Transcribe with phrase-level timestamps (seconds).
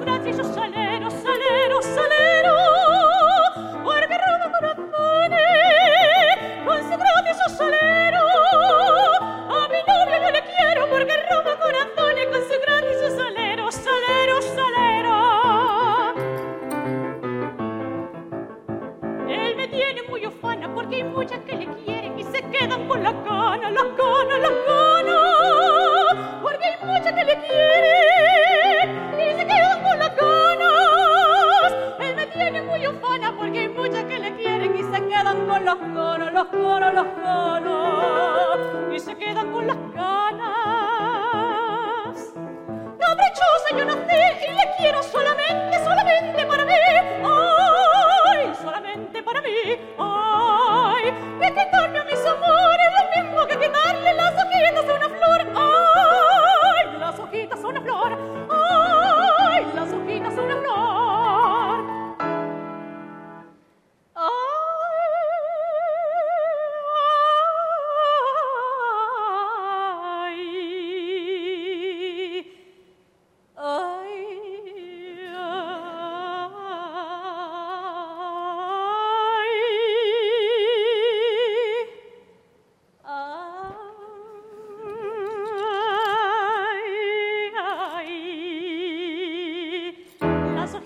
[0.00, 2.56] Gracias, yo salero, salero, salero,
[3.84, 5.40] porque roba corazones
[6.64, 8.18] con su gracias, yo salero.
[9.50, 14.42] A mi doble no le quiero, porque roba corazones con su gracias, yo salero, salero,
[14.42, 15.16] salero.
[19.28, 23.02] Él me tiene muy ofana porque hay muchas que le quieren y se quedan con
[23.02, 26.40] las conas, las conas, las ganas.
[26.42, 28.29] porque hay muchas que le quieren.
[33.50, 37.06] porque hay muchas que le quieren y se quedan con los coros, los coros, los
[37.20, 37.69] coros.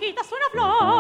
[0.05, 0.94] hojita es una flor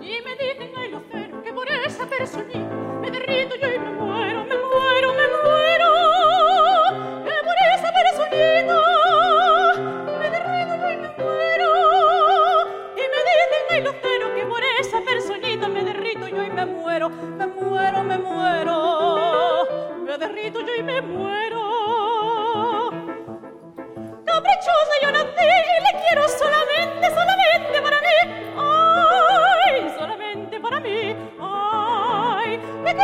[0.00, 4.44] Y me dicen ay Lucero que por esa personita me derrito yo y me muero,
[4.44, 5.90] me muero, me muero.
[7.24, 8.78] Que por esa personita
[10.18, 11.70] me derrito yo y me muero.
[12.96, 17.08] Y me dicen ay Lucero que por esa personita me derrito yo y me muero,
[17.10, 19.66] me muero, me muero.
[20.04, 22.90] Me derrito yo y me muero.
[24.24, 25.65] Caprichosa yo nací.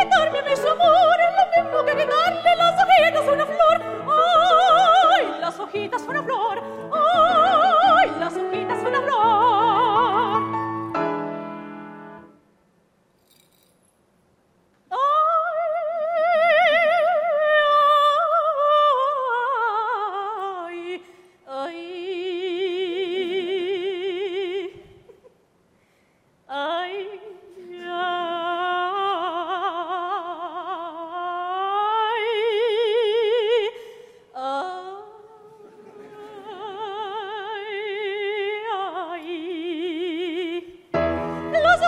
[0.09, 1.12] darme mis amores